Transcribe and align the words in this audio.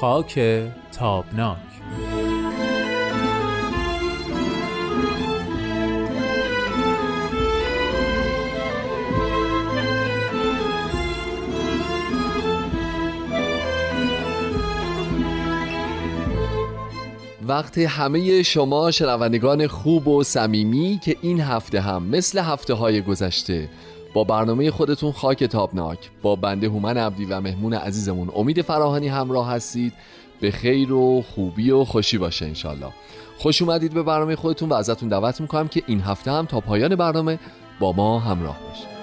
خاک 0.00 0.40
تابناک. 0.92 1.56
وقتی 17.48 17.84
همه 17.84 18.42
شما 18.42 18.90
شنوندگان 18.90 19.66
خوب 19.66 20.08
و 20.08 20.24
صمیمی 20.24 21.00
که 21.02 21.16
این 21.22 21.40
هفته 21.40 21.80
هم 21.80 22.02
مثل 22.02 22.38
هفته 22.38 22.74
های 22.74 23.02
گذشته 23.02 23.68
با 24.16 24.24
برنامه 24.24 24.70
خودتون 24.70 25.12
خاک 25.12 25.44
تابناک. 25.44 26.10
با 26.22 26.36
بنده 26.36 26.68
هومن 26.68 26.96
عبدی 26.96 27.24
و 27.24 27.40
مهمون 27.40 27.74
عزیزمون 27.74 28.30
امید 28.36 28.62
فراهانی 28.62 29.08
همراه 29.08 29.50
هستید. 29.50 29.92
به 30.40 30.50
خیر 30.50 30.92
و 30.92 31.22
خوبی 31.22 31.70
و 31.70 31.84
خوشی 31.84 32.18
باشه 32.18 32.46
انشالله. 32.46 32.92
خوش 33.38 33.62
اومدید 33.62 33.94
به 33.94 34.02
برنامه 34.02 34.36
خودتون 34.36 34.68
و 34.68 34.74
ازتون 34.74 35.08
دعوت 35.08 35.40
می‌کنم 35.40 35.68
که 35.68 35.82
این 35.86 36.00
هفته 36.00 36.32
هم 36.32 36.46
تا 36.46 36.60
پایان 36.60 36.96
برنامه 36.96 37.38
با 37.80 37.92
ما 37.92 38.18
همراه 38.18 38.58
باشید. 38.68 38.95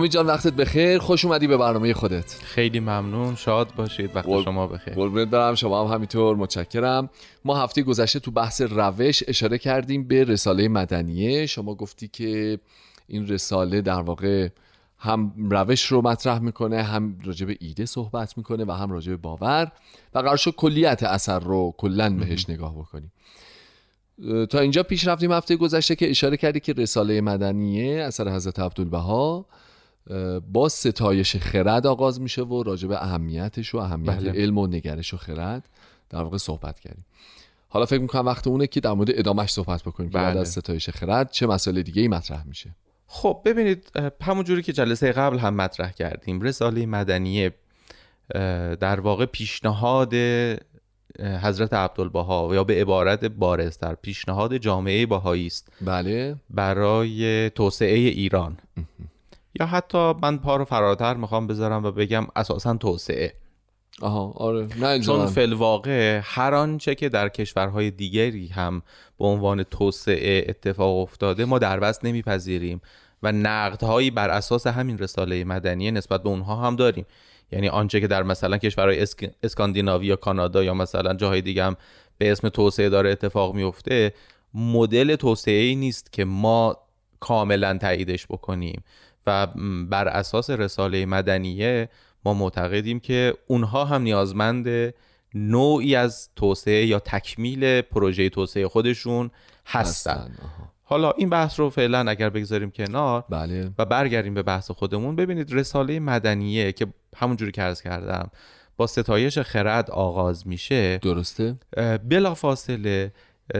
امید 0.00 0.12
جان 0.12 0.26
وقتت 0.26 0.52
بخیر. 0.52 0.98
خوش 0.98 1.24
اومدی 1.24 1.46
به 1.46 1.56
برنامه 1.56 1.94
خودت. 1.94 2.34
خیلی 2.42 2.80
ممنون. 2.80 3.34
شاد 3.34 3.74
باشید 3.74 4.16
وقت 4.16 4.42
شما 4.44 4.66
بخیر. 4.66 4.94
قربونت 4.94 5.28
برم. 5.28 5.54
شما 5.54 5.84
هم 5.84 5.94
همینطور. 5.94 6.36
متشکرم. 6.36 7.10
ما 7.44 7.56
هفته 7.56 7.82
گذشته 7.82 8.20
تو 8.20 8.30
بحث 8.30 8.62
روش 8.62 9.22
اشاره 9.28 9.58
کردیم 9.58 10.08
به 10.08 10.24
رساله 10.24 10.68
مدنیه. 10.68 11.46
شما 11.46 11.74
گفتی 11.74 12.08
که 12.08 12.58
این 13.06 13.28
رساله 13.28 13.80
در 13.80 14.00
واقع 14.00 14.48
هم 14.98 15.32
روش 15.50 15.86
رو 15.86 16.02
مطرح 16.02 16.38
می‌کنه 16.38 16.82
هم 16.82 17.18
راجع 17.24 17.46
به 17.46 17.56
ایده 17.60 17.86
صحبت 17.86 18.38
می‌کنه 18.38 18.64
و 18.64 18.72
هم 18.72 18.90
راجع 18.90 19.10
به 19.10 19.16
باور. 19.16 19.72
و 20.14 20.18
قرار 20.18 20.36
شد 20.36 20.50
کلیت 20.50 21.02
اثر 21.02 21.38
رو 21.38 21.74
کلا 21.78 22.10
بهش 22.10 22.50
نگاه 22.50 22.74
بکنیم. 22.74 23.12
تا 24.50 24.58
اینجا 24.58 24.82
پیش 24.82 25.06
رفتیم 25.06 25.32
هفته 25.32 25.56
گذشته 25.56 25.96
که 25.96 26.10
اشاره 26.10 26.36
کردی 26.36 26.60
که 26.60 26.72
رساله 26.72 27.20
مدنیه 27.20 28.02
اثر 28.02 28.28
حضرت 28.28 28.58
عبدالبها. 28.58 29.46
با 30.52 30.68
ستایش 30.68 31.36
خرد 31.36 31.86
آغاز 31.86 32.20
میشه 32.20 32.42
و 32.42 32.62
راجع 32.62 32.88
به 32.88 33.02
اهمیتش 33.02 33.74
و 33.74 33.78
اهمیت 33.78 34.10
بله. 34.10 34.30
علم 34.30 34.58
و 34.58 34.66
نگرش 34.66 35.14
و 35.14 35.16
خرد 35.16 35.68
در 36.10 36.22
واقع 36.22 36.36
صحبت 36.36 36.80
کردیم. 36.80 37.04
حالا 37.68 37.86
فکر 37.86 38.00
می‌کنم 38.00 38.26
وقت 38.26 38.46
اونه 38.46 38.66
که 38.66 38.80
در 38.80 38.92
مورد 38.92 39.10
ادامش 39.12 39.50
صحبت 39.50 39.82
بکنیم 39.82 40.10
بله. 40.10 40.22
بعد 40.22 40.36
از 40.36 40.48
ستایش 40.48 40.90
خرد 40.90 41.30
چه 41.30 41.46
مسئله 41.46 41.82
دیگه 41.82 42.02
ای 42.02 42.08
مطرح 42.08 42.46
میشه. 42.46 42.70
خب 43.06 43.42
ببینید 43.44 43.92
همون 44.22 44.44
جوری 44.44 44.62
که 44.62 44.72
جلسه 44.72 45.12
قبل 45.12 45.38
هم 45.38 45.54
مطرح 45.54 45.92
کردیم 45.92 46.40
رساله 46.40 46.86
مدنی 46.86 47.50
در 48.80 49.00
واقع 49.00 49.26
پیشنهاد 49.26 50.14
حضرت 51.18 51.72
عبدالبها 51.72 52.50
یا 52.52 52.64
به 52.64 52.80
عبارت 52.80 53.24
بارزتر 53.24 53.94
پیشنهاد 53.94 54.56
جامعه 54.56 55.06
باهایی 55.06 55.46
است 55.46 55.72
بله. 55.80 56.36
برای 56.50 57.50
توسعه 57.50 57.98
ایران. 57.98 58.56
یا 59.60 59.66
حتی 59.66 60.12
من 60.22 60.38
پا 60.38 60.56
رو 60.56 60.64
فراتر 60.64 61.14
می‌خوام 61.14 61.46
بذارم 61.46 61.84
و 61.84 61.90
بگم 61.90 62.26
اساسا 62.36 62.74
توسعه. 62.74 63.34
آها 64.02 64.32
آره. 64.36 64.68
نه 64.80 65.00
چون 65.00 65.26
فلواقع 65.26 66.20
هر 66.24 66.54
آنچه 66.54 66.94
که 66.94 67.08
در 67.08 67.28
کشورهای 67.28 67.90
دیگری 67.90 68.46
هم 68.46 68.82
به 69.18 69.24
عنوان 69.24 69.62
توسعه 69.62 70.44
اتفاق 70.48 70.96
افتاده 70.96 71.44
ما 71.44 71.58
در 71.58 71.80
بست 71.80 72.04
نمیپذیریم 72.04 72.80
و 73.22 73.32
نقدهایی 73.32 74.10
بر 74.10 74.30
اساس 74.30 74.66
همین 74.66 74.98
رساله 74.98 75.44
مدنی 75.44 75.90
نسبت 75.90 76.22
به 76.22 76.28
اونها 76.28 76.56
هم 76.56 76.76
داریم. 76.76 77.06
یعنی 77.52 77.68
آنچه 77.68 78.00
که 78.00 78.06
در 78.06 78.22
مثلا 78.22 78.58
کشورهای 78.58 79.06
اسکاندیناوی 79.42 80.06
یا 80.06 80.16
کانادا 80.16 80.64
یا 80.64 80.74
مثلا 80.74 81.14
جاهای 81.14 81.40
دیگه 81.40 81.64
هم 81.64 81.76
به 82.18 82.32
اسم 82.32 82.48
توسعه 82.48 82.88
داره 82.88 83.10
اتفاق 83.10 83.54
میفته 83.54 84.12
مدل 84.54 85.16
توسعه 85.16 85.62
ای 85.62 85.74
نیست 85.74 86.12
که 86.12 86.24
ما 86.24 86.76
کاملا 87.20 87.78
تاییدش 87.78 88.26
بکنیم. 88.26 88.82
و 89.26 89.46
بر 89.90 90.08
اساس 90.08 90.50
رساله 90.50 91.06
مدنیه 91.06 91.88
ما 92.24 92.34
معتقدیم 92.34 93.00
که 93.00 93.34
اونها 93.46 93.84
هم 93.84 94.02
نیازمند 94.02 94.94
نوعی 95.34 95.94
از 95.94 96.28
توسعه 96.36 96.86
یا 96.86 96.98
تکمیل 96.98 97.80
پروژه 97.80 98.28
توسعه 98.28 98.68
خودشون 98.68 99.30
هستن. 99.66 100.34
حالا 100.82 101.10
این 101.10 101.30
بحث 101.30 101.60
رو 101.60 101.70
فعلا 101.70 102.10
اگر 102.10 102.30
بگذاریم 102.30 102.70
کنار 102.70 103.24
بله. 103.28 103.70
و 103.78 103.84
برگردیم 103.84 104.34
به 104.34 104.42
بحث 104.42 104.70
خودمون 104.70 105.16
ببینید 105.16 105.52
رساله 105.52 106.00
مدنیه 106.00 106.72
که 106.72 106.86
همونجوری 107.16 107.52
که 107.52 107.62
عرض 107.62 107.82
کردم 107.82 108.30
با 108.76 108.86
ستایش 108.86 109.38
خرد 109.38 109.90
آغاز 109.90 110.46
میشه 110.46 110.98
درسته؟ 110.98 111.56
بلافاصله 112.08 113.12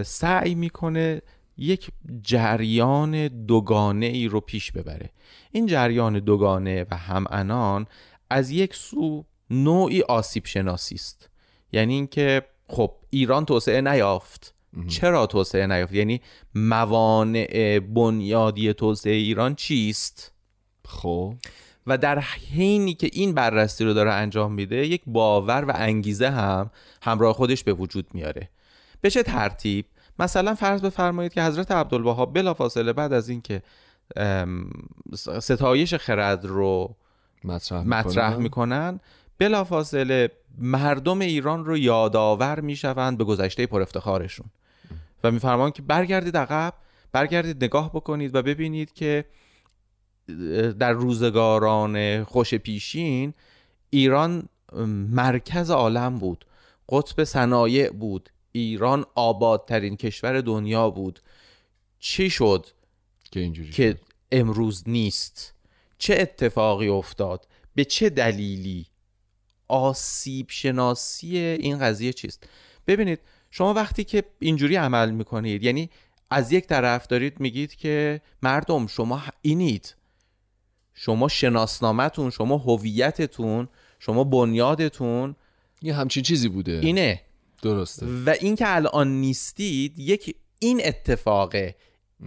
سعی 0.04 0.54
می‌کنه 0.54 1.22
یک 1.60 1.90
جریان 2.22 3.28
دوگانه 3.28 4.06
ای 4.06 4.28
رو 4.28 4.40
پیش 4.40 4.72
ببره. 4.72 5.10
این 5.52 5.66
جریان 5.66 6.18
دوگانه 6.18 6.86
و 6.90 6.96
هم 6.96 7.86
از 8.30 8.50
یک 8.50 8.74
سو 8.74 9.24
نوعی 9.50 10.02
آسیب 10.02 10.46
شناسی 10.46 10.94
است. 10.94 11.30
یعنی 11.72 11.94
اینکه 11.94 12.42
خب 12.68 12.94
ایران 13.10 13.44
توسعه 13.44 13.80
نیافت. 13.80 14.54
چرا 14.88 15.26
توسعه 15.26 15.66
نیافت؟ 15.66 15.92
یعنی 15.92 16.20
موانع 16.54 17.78
بنیادی 17.78 18.72
توسعه 18.72 19.12
ایران 19.12 19.54
چیست؟ 19.54 20.32
خب. 20.84 21.34
و 21.86 21.98
در 21.98 22.18
حینی 22.18 22.94
که 22.94 23.10
این 23.12 23.34
بررسی 23.34 23.84
رو 23.84 23.94
داره 23.94 24.12
انجام 24.12 24.52
میده 24.52 24.86
یک 24.86 25.02
باور 25.06 25.64
و 25.64 25.72
انگیزه 25.74 26.30
هم 26.30 26.70
همراه 27.02 27.32
خودش 27.32 27.64
به 27.64 27.72
وجود 27.72 28.06
میاره. 28.14 28.48
به 29.00 29.10
چه 29.10 29.22
ترتیب؟ 29.22 29.84
مثلا 30.20 30.54
فرض 30.54 30.80
بفرمایید 30.80 31.32
که 31.32 31.42
حضرت 31.42 31.70
عبدالبها 31.70 32.26
بلافاصله 32.26 32.92
بعد 32.92 33.12
از 33.12 33.28
اینکه 33.28 33.62
ستایش 35.40 35.94
خرد 35.94 36.44
رو 36.44 36.96
مطرح, 37.44 37.82
مطرح 37.86 38.36
می‌کنن 38.36 39.00
بلافاصله 39.38 40.30
مردم 40.58 41.20
ایران 41.20 41.64
رو 41.64 41.78
یادآور 41.78 42.60
می‌شوند 42.60 43.18
به 43.18 43.24
گذشته 43.24 43.66
پر 43.66 43.82
افتخارشون. 43.82 44.46
و 45.24 45.30
میفرمان 45.30 45.70
که 45.70 45.82
برگردید 45.82 46.36
عقب 46.36 46.74
برگردید 47.12 47.64
نگاه 47.64 47.90
بکنید 47.92 48.34
و 48.34 48.42
ببینید 48.42 48.92
که 48.92 49.24
در 50.78 50.92
روزگاران 50.92 52.24
خوش 52.24 52.54
پیشین 52.54 53.34
ایران 53.90 54.48
مرکز 55.12 55.70
عالم 55.70 56.18
بود. 56.18 56.44
قطب 56.88 57.24
صنایع 57.24 57.90
بود. 57.90 58.30
ایران 58.52 59.04
آبادترین 59.14 59.96
کشور 59.96 60.40
دنیا 60.40 60.90
بود. 60.90 61.20
چی 61.98 62.30
شد؟ 62.30 62.66
که 63.30 63.40
اینجوری 63.40 63.70
که 63.70 63.98
امروز 64.32 64.84
نیست. 64.86 65.54
چه 65.98 66.16
اتفاقی 66.20 66.88
افتاد؟ 66.88 67.46
به 67.74 67.84
چه 67.84 68.10
دلیلی؟ 68.10 68.86
آسیب 69.68 70.46
شناسی 70.50 71.38
این 71.38 71.78
قضیه 71.78 72.12
چیست؟ 72.12 72.48
ببینید 72.86 73.20
شما 73.50 73.74
وقتی 73.74 74.04
که 74.04 74.24
اینجوری 74.38 74.76
عمل 74.76 75.10
می‌کنید 75.10 75.62
یعنی 75.62 75.90
از 76.30 76.52
یک 76.52 76.66
طرف 76.66 77.06
دارید 77.06 77.40
میگید 77.40 77.74
که 77.74 78.20
مردم 78.42 78.86
شما 78.86 79.22
اینید. 79.42 79.94
شما 80.94 81.28
شناسنامتون 81.28 82.30
شما 82.30 82.56
هویتتون 82.56 83.68
شما 83.98 84.24
بنیادتون 84.24 85.36
یه 85.82 85.94
همچین 85.94 86.22
چیزی 86.22 86.48
بوده. 86.48 86.72
اینه. 86.72 87.22
درسته. 87.62 88.06
و 88.26 88.34
اینکه 88.40 88.64
الان 88.76 89.08
نیستید 89.08 89.98
یک 89.98 90.36
این 90.58 90.80
اتفاقه. 90.84 91.74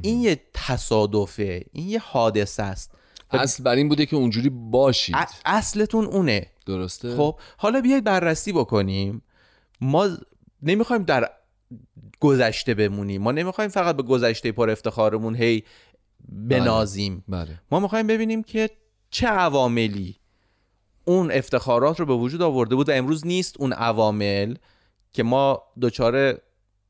این 0.02 0.22
یه 0.22 0.42
تصادفه. 0.54 1.66
این 1.72 1.90
یه 1.90 2.00
حادثه 2.00 2.64
است. 2.64 2.92
اصل 3.32 3.64
بر 3.64 3.76
این 3.76 3.90
بوده 3.90 4.06
که 4.06 4.16
اونجوری 4.16 4.50
باشید. 4.50 5.16
اصلتون 5.46 6.06
اونه. 6.06 6.48
درسته؟ 6.66 7.16
خب 7.16 7.40
حالا 7.58 7.82
بیایید 7.82 8.04
بررسی 8.04 8.54
بکنیم. 8.54 9.22
ما 9.82 10.10
نمی‌خوایم 10.62 11.04
در 11.04 11.30
گذشته 12.20 12.74
بمونیم. 12.74 13.22
ما 13.22 13.32
نمی‌خوایم 13.32 13.70
فقط 13.70 13.96
به 13.96 14.04
گذشته 14.04 14.52
پر 14.52 14.70
افتخارمون 14.70 15.36
هی 15.36 15.64
بنازیم. 16.30 17.24
بله. 17.28 17.46
بله. 17.46 17.62
ما 17.72 17.80
می‌خوایم 17.80 18.08
ببینیم 18.08 18.44
که 18.44 18.70
چه 19.10 19.28
عواملی 19.28 20.16
اون 21.06 21.32
افتخارات 21.32 22.00
رو 22.00 22.06
به 22.06 22.14
وجود 22.14 22.42
آورده 22.42 22.76
بود 22.76 22.90
و 22.90 22.92
امروز 22.92 23.28
نیست 23.28 23.56
اون 23.60 23.74
عوامل. 23.74 24.56
که 25.13 25.24
ما 25.24 25.63
دچار 25.81 26.38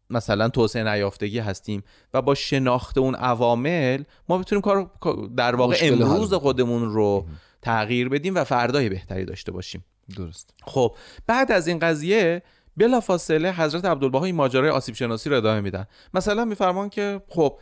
مثلا 0.09 0.49
توسعه 0.49 0.83
نیافتگی 0.83 1.39
هستیم 1.39 1.83
و 2.13 2.21
با 2.21 2.35
شناخت 2.35 2.97
اون 2.97 3.15
عوامل 3.15 4.03
ما 4.29 4.37
بتونیم 4.37 4.61
کار 4.61 4.91
در 5.37 5.55
واقع 5.55 5.77
امروز 5.81 6.33
خودمون 6.33 6.93
رو 6.93 7.25
تغییر 7.61 8.09
بدیم 8.09 8.35
و 8.35 8.43
فردای 8.43 8.89
بهتری 8.89 9.25
داشته 9.25 9.51
باشیم. 9.51 9.85
درست. 10.17 10.53
خب 10.63 10.95
بعد 11.27 11.51
از 11.51 11.67
این 11.67 11.79
قضیه 11.79 12.43
بلافاصله 12.77 13.53
حضرت 13.53 13.85
عبدالبها 13.85 14.25
این 14.25 14.35
ماجرای 14.35 14.69
آسیب 14.69 14.95
شناسی 14.95 15.29
رو 15.29 15.37
ادامه 15.37 15.61
میدن. 15.61 15.85
مثلا 16.13 16.45
میفرمان 16.45 16.89
که 16.89 17.21
خب 17.27 17.59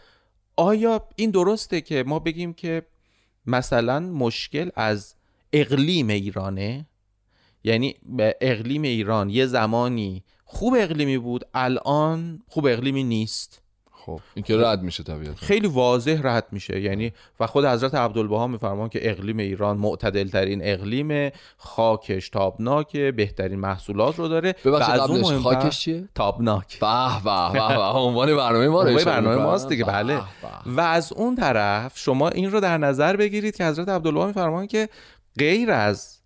آیا 0.58 1.08
این 1.16 1.32
درسته 1.32 1.82
که 1.82 2.04
ما 2.08 2.20
بگیم 2.20 2.54
که 2.54 2.86
مثلا 3.46 4.00
مشکل 4.00 4.70
از 4.76 5.16
اقلیم 5.54 6.08
ایرانه؟ 6.08 6.86
یعنی 7.64 7.96
اقلیم 8.42 8.82
ایران 8.82 9.30
یه 9.30 9.46
زمانی 9.46 10.24
خوب 10.54 10.76
اقلیمی 10.78 11.18
بود 11.18 11.46
الان 11.54 12.42
خوب 12.48 12.66
اقلیمی 12.66 13.04
نیست. 13.04 13.62
خب 13.92 14.20
این 14.34 14.44
که 14.44 14.58
رد 14.58 14.82
میشه 14.82 15.04
طبیعتا. 15.04 15.46
خیلی 15.46 15.68
واضح 15.68 16.20
رد 16.24 16.48
میشه. 16.52 16.82
یعنی 16.82 17.12
و 17.40 17.48
خود 17.48 17.66
حضرت 17.66 17.96
عبدالبها 17.96 18.48
میفرمان 18.48 18.90
که 18.90 19.10
اقلیم 19.10 19.38
ایران 19.38 19.78
معتدل 19.78 20.28
ترین 20.28 20.60
اقلیم 20.64 21.32
خاکش 21.58 22.30
تابناک 22.30 22.98
بهترین 22.98 23.60
محصولات 23.60 24.20
رو 24.20 24.28
داره. 24.28 24.56
ببخشید 24.66 24.96
و 24.96 25.02
از 25.02 25.10
اون 25.10 25.40
خاکش 25.40 25.80
چیه؟ 25.80 26.10
تابناک. 26.16 26.80
به 26.80 27.24
به 27.24 27.52
به 27.54 27.84
عنوان 27.84 28.36
برنامه 28.36 28.68
ما 28.68 28.84
برنامه 28.84 29.30
می‌کنن. 29.30 29.36
ماست 29.36 29.70
دیگه 29.70 29.84
بله. 29.84 30.22
و 30.66 30.82
از 30.82 31.14
اون 31.14 31.36
طرف 31.36 31.98
شما 31.98 32.30
این 32.30 32.52
رو 32.52 32.60
در 32.60 32.78
نظر 32.78 33.16
بگیرید 33.16 33.56
که 33.56 33.66
حضرت 33.66 33.90
عبدالله 33.90 34.26
میفرمان 34.26 34.68
که 34.68 34.90
غیر 35.38 35.72
از 35.72 36.21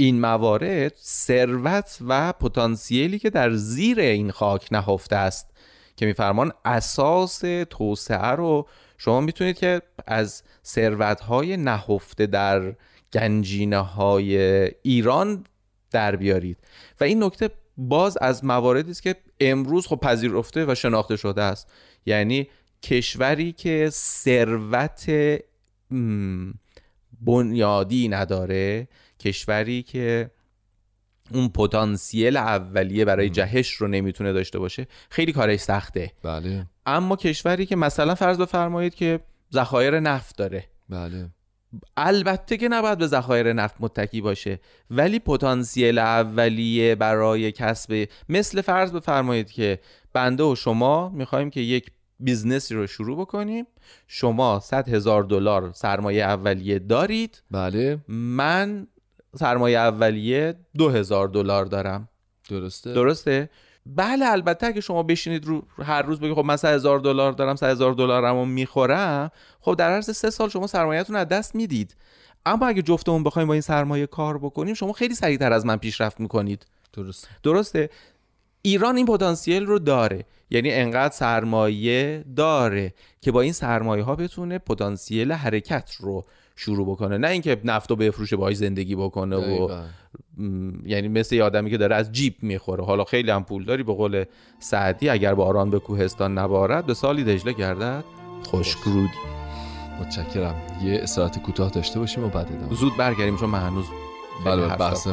این 0.00 0.20
موارد 0.20 0.92
ثروت 0.96 1.98
و 2.08 2.32
پتانسیلی 2.32 3.18
که 3.18 3.30
در 3.30 3.54
زیر 3.54 4.00
این 4.00 4.30
خاک 4.30 4.68
نهفته 4.72 5.16
است 5.16 5.46
که 5.96 6.06
میفرمان 6.06 6.52
اساس 6.64 7.38
توسعه 7.70 8.26
رو 8.30 8.68
شما 8.98 9.20
می‌تونید 9.20 9.58
که 9.58 9.82
از 10.06 10.42
ثروت‌های 10.64 11.56
نهفته 11.56 12.26
در 12.26 12.74
گنجینه 13.12 13.78
های 13.78 14.38
ایران 14.82 15.44
در 15.90 16.16
بیارید. 16.16 16.58
و 17.00 17.04
این 17.04 17.22
نکته 17.22 17.50
باز 17.76 18.18
از 18.20 18.44
مواردی 18.44 18.90
است 18.90 19.02
که 19.02 19.16
امروز 19.40 19.86
خب 19.86 19.96
پذیرفته 19.96 20.64
و 20.68 20.74
شناخته 20.74 21.16
شده 21.16 21.42
است. 21.42 21.72
یعنی 22.06 22.48
کشوری 22.82 23.52
که 23.52 23.88
ثروت 23.92 25.10
بنیادی 27.20 28.08
نداره 28.08 28.88
کشوری 29.20 29.82
که 29.82 30.30
اون 31.32 31.48
پتانسیل 31.48 32.36
اولیه 32.36 33.04
برای 33.04 33.30
جهش 33.30 33.70
رو 33.70 33.88
نمی‌تونه 33.88 34.32
داشته 34.32 34.58
باشه 34.58 34.86
خیلی 35.10 35.32
کارش 35.32 35.60
سخته. 35.60 36.12
بله. 36.22 36.66
اما 36.86 37.16
کشوری 37.16 37.66
که 37.66 37.76
مثلا 37.76 38.14
فرض 38.14 38.38
بفرمایید 38.38 38.94
که 38.94 39.20
ذخایر 39.52 40.00
نفت 40.00 40.36
داره. 40.36 40.64
بله. 40.88 41.28
البته 41.96 42.56
که 42.56 42.68
نباید 42.68 42.98
به 42.98 43.06
ذخایر 43.06 43.52
نفت 43.52 43.74
متکی 43.80 44.20
باشه 44.20 44.60
ولی 44.90 45.18
پتانسیل 45.18 45.98
اولیه 45.98 46.94
برای 46.94 47.52
کسب 47.52 48.08
مثل 48.28 48.60
فرض 48.60 48.92
بفرمایید 48.92 49.50
که 49.50 49.80
بنده 50.12 50.42
و 50.42 50.54
شما 50.54 51.08
می‌خوایم 51.08 51.50
که 51.50 51.60
یک 51.60 51.90
business 52.20 52.68
ی 52.68 52.74
رو 52.74 52.86
شروع 52.86 53.20
بکنیم. 53.20 53.66
شما 54.06 54.60
100 54.60 54.88
هزار 54.88 55.22
دلار 55.22 55.72
سرمایه 55.74 56.24
اولیه 56.24 56.78
دارید. 56.78 57.42
بله. 57.50 57.98
من 58.08 58.86
سرمایه 59.36 59.78
اولیه 59.78 60.54
دو 60.78 60.88
هزار 60.88 61.28
دلار 61.28 61.64
دارم. 61.64 62.08
درسته. 62.48 62.92
درسته؟ 62.92 63.50
بله 63.86 64.26
البته 64.26 64.66
اگه 64.66 64.80
شما 64.80 65.02
بشینید 65.02 65.44
رو 65.44 65.62
هر 65.78 66.02
روز 66.02 66.20
بگید 66.20 66.34
خب 66.34 66.44
من 66.44 66.56
100 66.56 66.74
هزار 66.74 66.98
دلار 66.98 67.32
دارم 67.32 67.56
100 67.56 67.70
هزار 67.70 67.92
دلارمو 67.92 68.44
می‌خورم. 68.44 69.30
خب 69.60 69.74
در 69.74 69.90
عرض 69.90 70.16
سه 70.16 70.30
سال 70.30 70.48
شما 70.48 70.66
سرمایه‌تون 70.66 71.16
از 71.16 71.28
دست 71.28 71.54
می‌دید. 71.54 71.96
اما 72.46 72.66
اگه 72.66 72.82
جفتمون 72.82 73.22
بخوایم 73.22 73.48
با 73.48 73.54
این 73.54 73.60
سرمایه 73.60 74.06
کار 74.06 74.38
بکنیم 74.38 74.74
شما 74.74 74.92
خیلی 74.92 75.14
سریعتر 75.14 75.52
از 75.52 75.66
من 75.66 75.76
پیشرفت 75.76 76.20
می‌کنید. 76.20 76.66
درست 76.92 77.28
درسته؟ 77.42 77.90
ایران 78.62 78.96
این 78.96 79.06
پتانسیل 79.06 79.66
رو 79.66 79.78
داره. 79.78 80.24
یعنی 80.50 80.70
انقدر 80.70 81.14
سرمایه 81.14 82.24
داره 82.36 82.94
که 83.20 83.32
با 83.32 83.40
این 83.40 83.52
سرمایه 83.52 84.02
ها 84.02 84.16
بتونه 84.16 84.58
پتانسیل 84.58 85.32
حرکت 85.32 85.94
رو 86.00 86.24
شروع 86.56 86.86
بکنه. 86.86 87.18
نه 87.18 87.28
اینکه 87.28 87.60
نفت 87.64 87.90
رو 87.90 87.96
بفروشه 87.96 88.36
باهاش 88.36 88.56
زندگی 88.56 88.96
بکنه 88.96 89.36
و. 89.36 89.82
م، 90.38 90.86
یعنی 90.86 91.08
مثل 91.08 91.34
یه 91.36 91.42
آدمی 91.42 91.70
که 91.70 91.76
داره 91.76 91.96
از 91.96 92.12
جیب 92.12 92.34
می‌خوره. 92.42 92.84
حالا 92.84 93.04
خیلی 93.04 93.30
هم 93.30 93.44
پول 93.44 93.64
داری 93.64 93.82
به 93.82 93.94
قول 93.94 94.24
سعدی 94.58 95.08
اگر 95.08 95.34
باران 95.34 95.70
به 95.70 95.78
کوهستان 95.78 96.38
نبارد 96.38 96.86
به 96.86 96.94
سالی 96.94 97.24
دجله 97.24 97.52
گردد. 97.52 98.04
خشکرودی 98.46 99.08
متشکرم. 100.00 100.54
یه 100.84 101.00
استراحت 101.02 101.42
کوتاه 101.42 101.70
داشته 101.70 101.98
باشیم 101.98 102.24
و 102.24 102.28
بعد 102.28 102.52
ادامه. 102.52 102.74
زود 102.74 102.96
برگردیم 102.96 103.36
چون 103.36 103.50
من 103.50 103.60
هنوز 103.60 103.84
بله 104.44 104.76
بحث 104.76 105.08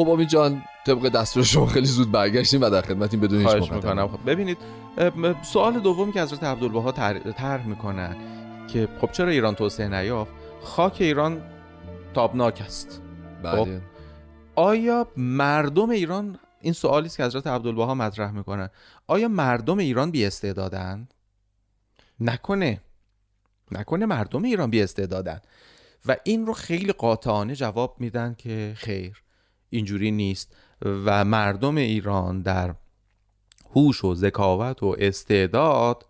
خب 0.00 0.08
امید 0.08 0.28
جان 0.28 0.62
طبق 0.86 1.08
دستور 1.08 1.42
شما 1.42 1.66
خیلی 1.66 1.86
زود 1.86 2.12
برگشتیم 2.12 2.60
و 2.60 2.70
در 2.70 2.82
خدمتیم 2.82 3.20
بدون 3.20 3.40
هیچ. 3.40 3.72
می‌کنم. 3.72 4.08
خب 4.08 4.30
ببینید 4.30 4.58
سوال 5.42 5.80
دومی 5.80 6.12
که 6.12 6.22
حضرت 6.22 6.44
عبدالبها 6.44 6.92
طرح 7.32 7.66
می‌کنن 7.66 8.16
که 8.72 8.88
خب 9.00 9.12
چرا 9.12 9.28
ایران 9.28 9.54
توسعه 9.54 9.88
نیافت؟ 9.88 10.32
خاک 10.62 10.96
ایران 11.00 11.42
تابناک 12.14 12.60
است. 12.60 13.02
بله. 13.42 13.80
آیا 14.54 15.06
مردم 15.16 15.90
ایران 15.90 16.38
این 16.60 16.72
سوالی 16.72 17.06
است 17.06 17.16
که 17.16 17.24
حضرت 17.24 17.46
عبدالبها 17.46 17.94
مطرح 17.94 18.30
می‌کنن 18.30 18.70
آیا 19.06 19.28
مردم 19.28 19.78
ایران 19.78 20.10
بی 20.10 20.24
استعدادند 20.24 21.14
نکنه. 22.20 22.80
نکنه 23.72 24.06
مردم 24.06 24.42
ایران 24.42 24.70
بی 24.70 24.82
استعدادند 24.82 25.46
و 26.06 26.16
این 26.24 26.46
رو 26.46 26.52
خیلی 26.52 26.92
قاطعانه 26.92 27.54
جواب 27.54 27.96
میدن 27.98 28.34
که 28.38 28.72
خیر. 28.76 29.22
اینجوری 29.70 30.10
نیست 30.10 30.56
و 30.82 31.24
مردم 31.24 31.76
ایران 31.76 32.42
در 32.42 32.74
هوش 33.74 34.04
و 34.04 34.14
ذکاوت 34.14 34.82
و 34.82 34.96
استعداد 34.98 36.06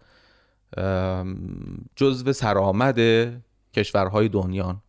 جزو 1.97 2.33
سرآمد 2.33 2.99
کشورهای 3.75 4.29
دنیان. 4.29 4.83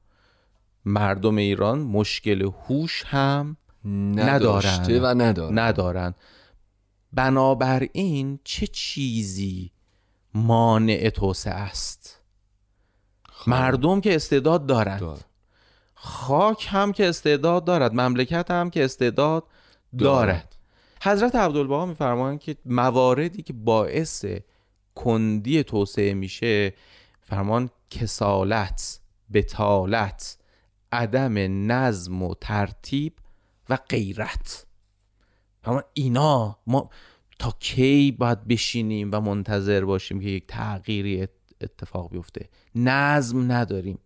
مردم 0.85 1.35
ایران 1.35 1.79
مشکل 1.79 2.41
هوش 2.41 3.03
هم 3.05 3.57
نداشته 4.15 5.01
و 5.01 5.05
نداره 5.05 5.53
ندارن. 5.53 6.13
بنابراین 7.13 8.39
چه 8.43 8.67
چیزی 8.67 9.71
مانع 10.33 11.09
توسعه 11.09 11.53
است؟ 11.53 12.21
مردم 13.47 14.01
که 14.01 14.15
استعداد 14.15 14.65
دارند. 14.65 14.99
دار. 14.99 15.19
خاک 16.03 16.67
هم 16.70 16.91
که 16.91 17.10
استعداد 17.10 17.65
دارد 17.65 17.93
مملکت 17.93 18.51
هم 18.51 18.70
که 18.70 18.86
استعداد 18.86 19.43
دارد. 19.98 20.27
دارد. 20.27 20.55
حضرت 21.03 21.36
عبدالبها 21.36 21.86
میفرمایند 21.86 22.39
که 22.39 22.58
مواردی 22.65 23.41
که 23.41 23.53
باعث 23.53 24.25
کندی 24.96 25.63
توسعه 25.63 26.13
میشه 26.13 26.74
فرمان 27.22 27.70
کسالت 27.89 29.00
بتالت 29.34 30.38
عدم 30.91 31.38
نظم 31.72 32.24
و 32.24 32.34
ترتیب 32.41 33.13
و 33.70 33.77
غیرت. 33.89 34.65
اما 35.63 35.84
اینا 35.93 36.58
ما 36.67 36.89
تا 37.39 37.55
کی 37.60 38.12
باید 38.12 38.48
بشینیم 38.48 39.10
و 39.13 39.20
منتظر 39.22 39.86
باشیم 39.86 40.20
که 40.20 40.29
یک 40.29 40.48
تغییری 40.48 41.22
ات- 41.22 41.29
اتفاق 41.62 42.12
بیفته؟ 42.12 42.50
نظم 42.75 43.51
نداریم. 43.51 44.00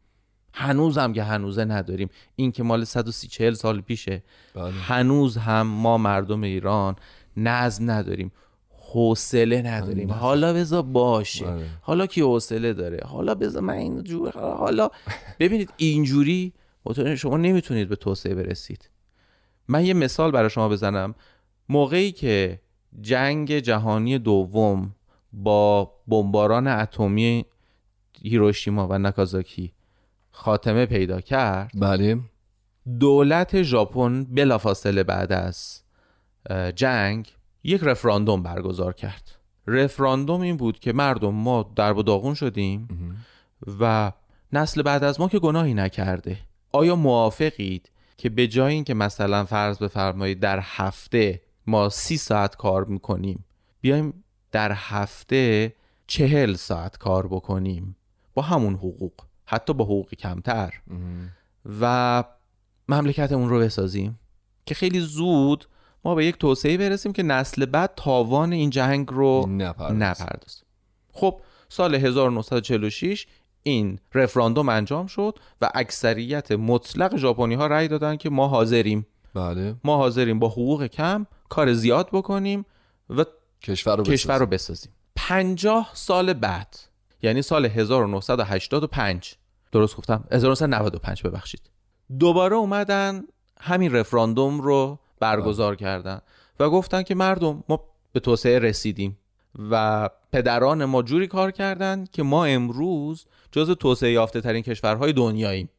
هنوز 0.55 0.97
هم 0.97 1.13
که 1.13 1.23
هنوزه 1.23 1.65
نداریم. 1.65 2.09
این 2.35 2.51
که 2.51 2.63
مال 2.63 2.83
130 2.83 3.27
40 3.27 3.53
سال 3.53 3.81
پیشه. 3.81 4.23
بله. 4.53 4.71
هنوز 4.71 5.37
هم 5.37 5.67
ما 5.67 5.97
مردم 5.97 6.43
ایران 6.43 6.95
نظم 7.37 7.91
نداریم. 7.91 8.31
حوصله 8.69 9.61
نداریم. 9.61 10.11
حالا 10.11 10.53
بذار 10.53 10.81
باشه. 10.81 11.45
بله. 11.45 11.65
حالا 11.81 12.07
کی 12.07 12.21
حوصله 12.21 12.73
داره؟ 12.73 12.99
حالا 13.05 13.35
بذار 13.35 13.61
من 13.61 13.73
این 13.73 14.03
جو 14.03 14.29
حالا 14.29 14.89
ببینید 15.39 15.69
اینجوری 15.77 16.53
شما 17.17 17.37
نمی‌تونید 17.37 17.89
به 17.89 17.95
توسعه 17.95 18.35
برسید. 18.35 18.89
من 19.67 19.85
یه 19.85 19.93
مثال 19.93 20.31
برای 20.31 20.49
شما 20.49 20.69
بزنم. 20.69 21.15
موقعی 21.69 22.11
که 22.11 22.61
جنگ 23.01 23.59
جهانی 23.59 24.19
دوم 24.19 24.95
با 25.33 25.91
بمباران 26.07 26.67
اتمی 26.67 27.45
هیروشیما 28.23 28.87
و 28.87 28.97
ناکازاکی 28.97 29.73
خاتمه 30.35 30.85
پیدا 30.85 31.21
کرد. 31.21 31.71
بله. 31.75 32.19
دولت 32.99 33.61
ژاپن 33.61 34.23
بلافاصله 34.23 35.03
بعد 35.03 35.31
از 35.31 35.81
جنگ 36.75 37.35
یک 37.63 37.81
رفراندوم 37.83 38.43
برگزار 38.43 38.93
کرد. 38.93 39.31
رفراندوم 39.67 40.41
این 40.41 40.57
بود 40.57 40.79
که 40.79 40.93
مردم 40.93 41.33
ما 41.33 41.73
درب 41.75 41.97
و 41.97 42.03
داغون 42.03 42.33
شدیم 42.33 42.87
و 43.79 44.11
نسل 44.53 44.81
بعد 44.81 45.03
از 45.03 45.19
ما 45.19 45.29
که 45.29 45.39
گناهی 45.39 45.73
نکرده. 45.73 46.37
آیا 46.71 46.95
موافقید 46.95 47.91
که 48.17 48.29
به 48.29 48.47
جای 48.47 48.73
اینکه 48.73 48.93
مثلا 48.93 49.45
فرض 49.45 49.77
بفرمایید 49.77 50.39
در 50.39 50.59
هفته 50.63 51.41
ما 51.67 51.89
سی 51.89 52.17
ساعت 52.17 52.55
کار 52.55 52.85
می‌کنیم 52.85 53.45
بیایم 53.81 54.23
در 54.51 54.71
هفته 54.75 55.73
چهل 56.07 56.53
ساعت 56.53 56.97
کار 56.97 57.27
بکنیم؟ 57.27 57.95
با 58.33 58.41
همون 58.41 58.73
حقوق. 58.73 59.13
حتی 59.45 59.73
با 59.73 59.85
حقوق 59.85 60.13
کمتر. 60.13 60.73
و 61.81 62.23
مملکتمون 62.89 63.49
رو 63.49 63.59
بسازیم. 63.59 64.19
که 64.65 64.75
خیلی 64.75 64.99
زود 64.99 65.67
ما 66.05 66.15
به 66.15 66.25
یک 66.25 66.37
توسعه 66.37 66.77
برسیم 66.77 67.13
که 67.13 67.23
نسل 67.23 67.65
بعد 67.65 67.93
تاوان 67.95 68.53
این 68.53 68.69
جنگ 68.69 69.07
رو 69.11 69.45
نپردازیم. 69.47 70.65
خب 71.11 71.41
سال 71.69 71.95
1946 71.95 73.27
این 73.63 73.99
رفراندوم 74.13 74.69
انجام 74.69 75.07
شد 75.07 75.39
و 75.61 75.69
اکثریت 75.75 76.51
مطلق 76.51 77.17
ژاپنی 77.17 77.55
ها 77.55 77.67
رأی 77.67 77.87
دادن 77.87 78.15
که 78.15 78.29
ما 78.29 78.47
حاضریم. 78.47 79.05
بله. 79.33 79.75
ما 79.83 79.97
حاضریم 79.97 80.39
با 80.39 80.49
حقوق 80.49 80.87
کم 80.87 81.25
کار 81.49 81.73
زیاد 81.73 82.09
بکنیم 82.11 82.65
و 83.09 83.25
کشور 83.61 83.95
رو 83.95 84.03
کشور 84.03 84.37
رو 84.37 84.45
بسازیم. 84.45 84.75
بسازیم 84.75 84.91
50 85.15 85.91
سال 85.93 86.33
بعد 86.33 86.79
یعنی 87.25 87.41
سال 87.41 87.65
1985 87.65 89.35
درست 89.71 89.97
گفتم؟ 89.97 90.23
1995 90.31 91.23
ببخشید. 91.23 91.61
دوباره 92.19 92.55
اومدن 92.55 93.23
همین 93.61 93.95
رفراندوم 93.95 94.61
رو 94.61 94.99
برگزار 95.19 95.75
کردن 95.75 96.21
و 96.59 96.69
گفتن 96.69 97.03
که 97.03 97.15
مردم 97.15 97.63
ما 97.69 97.85
به 98.13 98.19
توسعه 98.19 98.59
رسیدیم 98.59 99.17
و 99.71 100.09
پدران 100.31 100.85
ما 100.85 101.01
جوری 101.01 101.27
کار 101.27 101.51
کردن 101.51 102.05
که 102.11 102.23
ما 102.23 102.45
امروز 102.45 103.25
جز 103.51 103.71
توسعه 103.71 104.11
یافته 104.11 104.41
ترین 104.41 104.63
کشورهای 104.63 105.13
دنیاییم. 105.13 105.69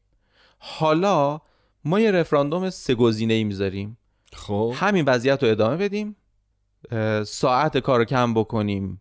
حالا 0.59 1.41
ما 1.85 2.01
یه 2.01 2.11
رفراندوم 2.11 2.71
سه 2.71 2.95
گزینه 2.95 3.35
ای 3.35 3.45
می‌ذاریم. 3.45 3.99
خب. 4.33 4.73
همین 4.77 5.05
وضعیت 5.05 5.43
رو 5.43 5.51
ادامه 5.51 5.77
بدیم. 5.77 6.17
ساعت 7.25 7.79
کار 7.79 7.99
رو 7.99 8.05
کم 8.05 8.35
بکنیم. 8.35 9.01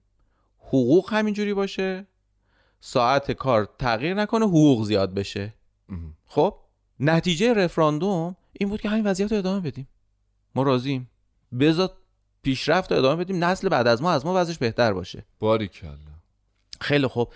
حقوق 0.59 1.13
همینجوری 1.13 1.53
باشه. 1.53 2.07
ساعت 2.79 3.31
کار 3.31 3.69
تغییر 3.79 4.13
نکنه 4.13 4.45
حقوق 4.45 4.85
زیاد 4.85 5.13
بشه. 5.13 5.53
خب 6.25 6.55
نتیجه 6.99 7.53
رفراندوم 7.53 8.35
این 8.51 8.69
بود 8.69 8.81
که 8.81 8.89
همین 8.89 9.07
وضعیت 9.07 9.31
رو 9.31 9.37
ادامه 9.37 9.59
بدیم. 9.59 9.87
ما 10.55 10.63
راضیم. 10.63 11.09
بذار 11.59 11.91
پیشرفت 12.41 12.91
رو 12.91 12.97
ادامه 12.97 13.23
بدیم 13.23 13.43
نسل 13.43 13.69
بعد 13.69 13.87
از 13.87 14.01
ما 14.01 14.11
از 14.11 14.25
ما 14.25 14.33
وضعش 14.35 14.57
بهتر 14.57 14.93
باشه. 14.93 15.25
باریکلا 15.39 15.97
خیلی 16.81 17.07
خوب. 17.07 17.33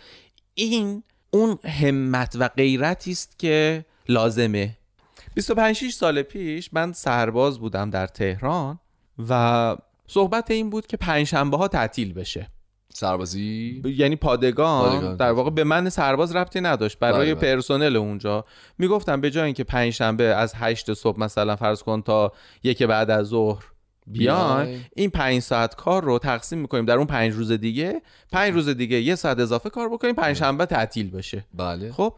این 0.54 1.04
اون 1.32 1.60
همت 1.64 2.36
و 2.40 2.48
غیرتی 2.48 3.12
است 3.12 3.40
که 3.40 3.86
لازمه. 4.10 4.78
25 5.34 5.76
6 5.76 5.94
سال 5.94 6.22
پیش 6.22 6.70
من 6.74 6.94
سرباز 6.94 7.60
بودم 7.60 7.90
در 7.90 8.08
تهران 8.08 8.80
و 9.30 9.78
صحبت 10.08 10.52
این 10.52 10.70
بود 10.70 10.88
که 10.88 10.98
پنجشنبه 10.98 11.58
ها 11.58 11.68
تعطیل 11.68 12.14
بشه. 12.14 12.50
سربازی؟ 12.94 13.82
یعنی 13.86 14.16
پادگان, 14.16 14.90
پادگان. 14.90 15.16
در 15.16 15.32
واقع 15.32 15.50
به 15.50 15.64
من 15.64 15.90
سرباز 15.90 16.36
ربطی 16.36 16.62
نداشت. 16.62 17.00
برای 17.00 17.34
بله، 17.34 17.36
بله. 17.36 17.56
پرسنل 17.56 17.96
اونجا. 17.96 18.46
می‌گفتم 18.78 19.22
به 19.22 19.32
جای 19.32 19.46
اینکه 19.46 19.64
پنج 19.64 19.94
شنبه 19.94 20.24
از 20.24 20.54
هشت 20.56 20.94
صبح 20.94 21.20
مثلا 21.20 21.56
فرض 21.56 21.84
کن 21.84 22.02
تا 22.02 22.34
یک 22.64 22.84
بعد 22.84 23.10
از 23.10 23.28
ظهر 23.28 23.64
بیاین 24.08 24.64
بیاین. 24.64 24.82
این 24.96 25.10
پنج 25.10 25.40
ساعت 25.40 25.76
کار 25.76 26.04
رو 26.04 26.20
تقسیم 26.20 26.60
می‌کنیم. 26.60 26.86
در 26.86 26.98
اون 26.98 27.08
پنج 27.08 27.34
روز 27.34 27.52
دیگه 27.52 28.02
پنج 28.32 28.54
روز 28.54 28.70
دیگه 28.70 29.02
یه 29.02 29.16
ساعت 29.16 29.40
اضافه 29.40 29.70
کار 29.70 29.90
بکنیم 29.90 30.16
پنج 30.16 30.36
شنبه 30.36 30.66
تعطیل 30.66 31.10
بشه. 31.10 31.46
بله. 31.54 31.92
خب 31.92 32.14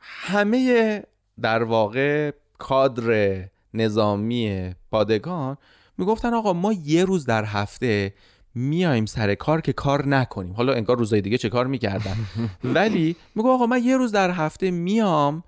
همه 0.00 1.02
در 1.42 1.62
واقع 1.62 2.30
کادر 2.58 3.44
نظامی 3.74 4.74
پادگان 4.90 5.56
می‌گفتن 5.98 6.34
آقا 6.34 6.52
ما 6.52 6.72
یه 6.72 7.04
روز 7.04 7.26
در 7.26 7.44
هفته 7.44 8.14
میایم 8.56 9.06
سر 9.06 9.34
کار 9.34 9.60
که 9.60 9.72
کار 9.72 10.06
نکنیم. 10.08 10.52
حالا 10.52 10.72
انگار 10.72 10.98
روزای 10.98 11.20
دیگه 11.20 11.38
چه 11.38 11.48
کار 11.48 11.66
می‌کردن. 11.66 12.16
ولی 12.74 13.16
میگو 13.34 13.50
آقا 13.50 13.66
من 13.66 13.84
یه 13.84 13.96
روز 13.96 14.12
در 14.12 14.30
هفته 14.30 14.70
میام 14.70 15.42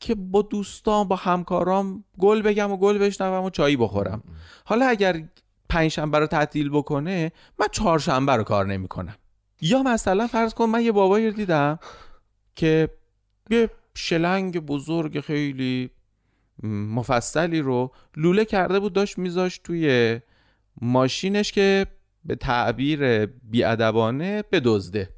که 0.00 0.14
با 0.14 0.42
دوستان 0.42 1.08
با 1.08 1.16
همکارام 1.16 2.04
گل 2.18 2.42
بگم 2.42 2.72
و 2.72 2.76
گل 2.76 2.98
بشنوم 2.98 3.44
و 3.44 3.50
چایی 3.50 3.76
بخورم. 3.76 4.22
حالا 4.64 4.86
اگر 4.86 5.22
پنجشنبه 5.68 6.18
رو 6.18 6.26
تعطیل 6.26 6.70
بکنه 6.70 7.32
من 7.58 7.66
چهارشنبه 7.72 8.32
رو 8.36 8.44
کار 8.44 8.66
نمی‌کنم. 8.66 9.16
یا 9.60 9.82
مثلا 9.82 10.26
فرض 10.26 10.54
کن 10.54 10.64
من 10.64 10.82
یه 10.82 10.92
بابایی 10.92 11.26
رو 11.26 11.32
دیدم 11.32 11.78
که 12.54 12.88
یه 13.50 13.70
شلنگ 13.94 14.58
بزرگ 14.58 15.20
خیلی 15.20 15.90
مفصلی 16.62 17.60
رو 17.60 17.92
لوله 18.16 18.44
کرده 18.44 18.80
بود 18.80 18.92
داشت 18.92 19.18
میذاشت 19.18 19.62
توی 19.62 20.20
ماشینش 20.80 21.52
که 21.52 21.86
به 22.26 22.34
تعبیر 22.34 23.26
بیادبانه 23.26 24.44
بدزده 24.52 25.08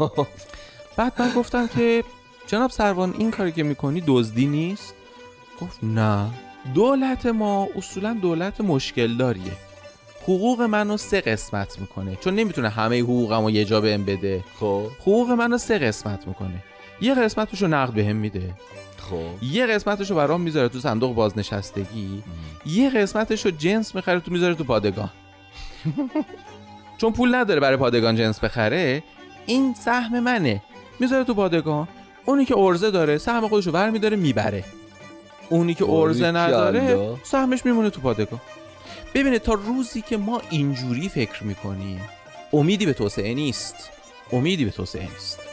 بعد 0.96 1.12
من 1.18 1.32
گفتم 1.36 1.66
که 1.66 2.04
جناب 2.46 2.70
سروان 2.70 3.14
این 3.18 3.30
کاری 3.30 3.52
که 3.52 3.62
می‌کنی 3.62 4.02
دزدی 4.06 4.46
نیست؟ 4.46 4.94
گفت 5.60 5.78
نه. 5.82 6.30
دولت 6.74 7.26
ما 7.26 7.68
اصولا 7.76 8.18
دولت 8.22 8.60
مشکل 8.60 9.16
داریه 9.16 9.52
حقوق 10.22 10.62
منو 10.62 10.96
سه 10.96 11.20
قسمت 11.20 11.78
می‌کنه. 11.78 12.16
چون 12.16 12.34
نمی‌تونه 12.34 12.68
همه 12.68 13.00
حقوقمو 13.00 13.50
یه 13.50 13.64
جا 13.64 13.80
بهم 13.80 14.04
بده. 14.04 14.44
خب. 14.60 14.86
حقوق 15.00 15.30
منو 15.30 15.58
سه 15.58 15.78
قسمت 15.78 16.28
می‌کنه. 16.28 16.64
یه 17.00 17.14
قسمتشو 17.14 17.66
نقد 17.66 17.94
بهم 17.94 18.16
میده. 18.16 18.54
خب. 18.96 19.42
یه 19.42 19.66
قسمتشو 19.66 20.14
برام 20.14 20.40
می‌ذاره 20.40 20.68
تو 20.68 20.78
صندوق 20.80 21.14
بازنشستگی. 21.14 22.22
یه 22.66 22.90
قسمتشو 22.90 23.50
جنس 23.50 23.94
می‌خره 23.94 24.20
تو 24.20 24.32
می‌ذاره 24.32 24.54
تو 24.54 24.64
پادگان 24.64 25.10
چون 27.00 27.12
پول 27.12 27.34
نداره 27.34 27.60
برای 27.60 27.76
پادگان 27.76 28.16
جنس 28.16 28.40
بخره 28.44 29.02
این 29.46 29.74
سهم 29.74 30.20
منه. 30.20 30.62
می‌ذاره 31.00 31.24
تو 31.24 31.34
پادگان. 31.34 31.88
اونی 32.24 32.44
که 32.44 32.58
ارزه 32.58 32.90
داره 32.90 33.18
سهم 33.18 33.48
خودشو 33.48 33.70
ور 33.70 33.90
میداره 33.90 34.16
می‌بره. 34.16 34.64
اونی 35.48 35.74
که 35.74 35.84
ارزه 35.88 36.26
نداره. 36.30 37.16
سهمش 37.22 37.66
میمونه 37.66 37.90
تو 37.90 38.00
پادگان. 38.00 38.40
ببینید 39.14 39.42
تا 39.42 39.52
روزی 39.52 40.02
که 40.02 40.16
ما 40.16 40.42
اینجوری 40.50 41.08
فکر 41.08 41.44
می‌کنیم 41.44 42.00
امیدی 42.52 42.86
به 42.86 42.92
توسعه 42.92 43.34
نیست. 43.34 43.90
امیدی 44.32 44.64
به 44.64 44.70
توسعه 44.70 45.02
نیست. 45.02 45.49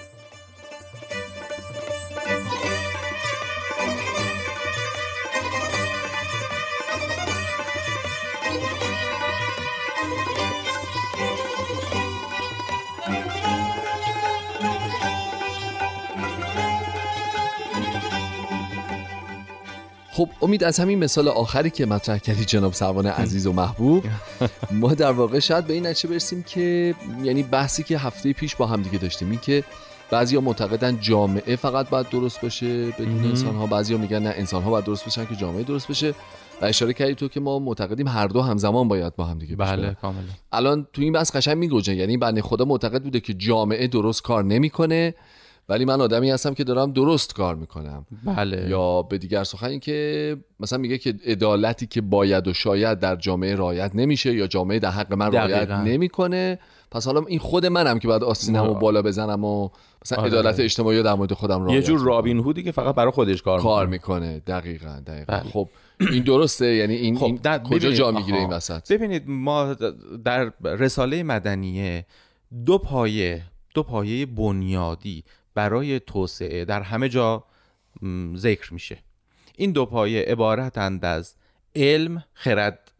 خب 20.17 20.29
امید 20.41 20.63
از 20.63 20.79
همین 20.79 20.99
مثال 20.99 21.27
آخری 21.27 21.69
که 21.69 21.85
مطرح 21.85 22.17
کردی 22.17 22.45
جناب 22.45 22.73
سروان 22.73 23.05
عزیز 23.05 23.47
و 23.47 23.53
محبوب 23.53 24.03
ما 24.81 24.93
در 24.93 25.11
واقع 25.11 25.39
شاید 25.39 25.67
به 25.67 25.73
این 25.73 25.87
نتیجه 25.87 26.09
برسیم 26.09 26.43
که 26.43 26.95
یعنی 27.23 27.43
بحثی 27.43 27.83
که 27.83 27.97
هفته 27.97 28.33
پیش 28.33 28.55
با 28.55 28.65
هم 28.67 28.81
دیگه 28.81 28.97
داشتیم 28.97 29.29
این 29.29 29.39
که 29.39 29.63
بعضیا 30.11 30.41
معتقدن 30.41 30.99
جامعه 30.99 31.55
فقط 31.55 31.89
باید 31.89 32.09
درست 32.09 32.41
باشه 32.41 32.85
بدون. 32.85 33.25
انسان 33.25 33.55
ها 33.55 33.65
بعضیا 33.67 33.97
میگن 33.97 34.19
نه 34.19 34.33
انسان 34.37 34.63
ها 34.63 34.71
باید 34.71 34.85
درست 34.85 35.05
باشن 35.05 35.25
که 35.25 35.35
جامعه 35.35 35.63
درست 35.63 35.87
بشه. 35.87 36.13
و 36.61 36.65
اشاره 36.65 36.93
کردی 36.93 37.15
تو 37.15 37.27
که 37.27 37.39
ما 37.39 37.59
معتقدیم 37.59 38.07
هر 38.07 38.27
دو 38.27 38.41
همزمان 38.41 38.87
باید 38.87 39.15
با 39.15 39.23
هم 39.23 39.39
دیگه 39.39 39.55
برن. 39.55 39.81
بله 39.81 39.97
کاملا. 40.01 40.23
الان 40.51 40.87
تو 40.93 41.01
این 41.01 41.13
بحث 41.13 41.35
قشنگ 41.35 41.57
میگوجه 41.57 41.95
یعنی 41.95 42.17
بنده 42.17 42.41
خدا 42.41 42.65
معتقد 42.65 43.03
بوده 43.03 43.19
که 43.19 43.33
جامعه 43.33 43.87
درست 43.87 44.21
کار 44.21 44.43
نمی‌کنه. 44.43 45.13
ولی 45.69 45.85
من 45.85 46.01
آدمی 46.01 46.31
هستم 46.31 46.53
که 46.53 46.63
دارم 46.63 46.91
درست 46.91 47.33
کار 47.33 47.55
می‌کنم 47.55 48.05
بله 48.23 48.69
یا 48.69 49.01
به 49.01 49.17
دیگر 49.17 49.43
سخن 49.43 49.67
این 49.67 49.79
که 49.79 50.37
مثلا 50.59 50.79
میگه 50.79 50.97
که 50.97 51.15
عدالتی 51.25 51.87
که 51.87 52.01
باید 52.01 52.47
و 52.47 52.53
شاید 52.53 52.99
در 52.99 53.15
جامعه 53.15 53.55
رعایت 53.55 53.91
نمیشه 53.95 54.33
یا 54.33 54.47
جامعه 54.47 54.79
در 54.79 54.89
حق 54.89 55.13
من 55.13 55.31
رعایت. 55.31 55.71
نمی‌کنه 55.71 56.59
پس 56.91 57.05
حالا 57.05 57.21
این 57.27 57.39
خود 57.39 57.65
منم 57.65 57.99
که 57.99 58.07
باید 58.07 58.23
آستینمو 58.23 58.73
بالا 58.73 59.01
بزنم 59.01 59.45
و 59.45 59.69
مثلا 60.05 60.17
آره. 60.17 60.27
عدالت 60.27 60.59
اجتماعی 60.59 60.97
رو 60.97 61.03
در 61.03 61.13
مورد 61.13 61.33
خودم 61.33 61.63
رعایت 61.63 61.75
یه 61.75 61.81
جور. 61.81 61.99
رابین 61.99 62.39
هودی 62.39 62.63
که 62.63 62.71
فقط 62.71 62.95
برای 62.95 63.11
خودش 63.11 63.41
کار, 63.41 63.61
کار 63.61 63.87
می‌کنه 63.87 64.39
دقیقا 64.39 65.01
دقیقا 65.07 65.33
بله. 65.33 65.51
خب 65.51 65.69
این 65.99 66.23
درسته 66.23 66.75
یعنی 66.75 66.95
این, 66.95 67.17
خب، 67.17 67.23
این 67.25 67.57
کجا 67.57 67.91
جا 67.91 68.11
می‌گیره. 68.11 68.37
این 68.37 68.49
وسط 68.49 68.91
ببینید 68.91 69.23
ما 69.27 69.73
در 70.25 70.51
رساله 70.63 71.23
مدنیه 71.23 72.05
دو 72.65 72.77
پایه 72.77 73.43
دو 73.73 73.83
پایه 73.83 74.25
بنیادی 74.25 75.23
برای 75.57 75.99
توسعه 75.99 76.65
در 76.65 76.81
همه 76.81 77.09
جا 77.09 77.43
ذکر 78.35 78.73
میشه. 78.73 78.97
این 79.55 79.71
دو 79.71 79.85
پایه 79.85 80.21
عبارتند 80.21 81.05
از 81.05 81.35
علم 81.75 82.23
خرد 82.33 82.91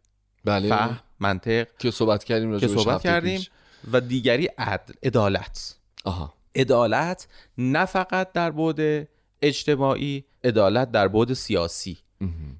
بله. 0.44 0.68
فهم 0.68 1.00
منطق 1.20 1.66
که 1.78 1.90
صحبت 1.90 2.24
کردیم 2.24 2.58
که 2.58 2.68
صحبت 2.68 3.02
کردیم 3.02 3.36
پیش. 3.36 3.50
و 3.92 4.00
دیگری 4.00 4.46
عدل 4.46 4.94
عدالت. 5.02 5.76
آها. 6.04 6.34
عدالت 6.54 7.28
نه 7.58 7.84
فقط 7.84 8.32
در 8.32 8.50
بعد 8.50 9.08
اجتماعی 9.42 10.24
عدالت 10.44 10.90
در 10.90 11.08
بعد 11.08 11.32
سیاسی. 11.32 11.98